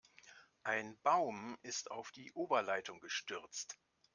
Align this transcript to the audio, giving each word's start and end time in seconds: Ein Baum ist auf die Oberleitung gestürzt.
Ein 0.63 0.97
Baum 1.03 1.59
ist 1.61 1.91
auf 1.91 2.09
die 2.09 2.31
Oberleitung 2.33 2.99
gestürzt. 3.01 3.77